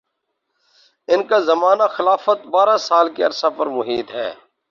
[1.07, 4.31] ان کا زمانہ خلافت بارہ سال کے عرصہ پر محیط ہے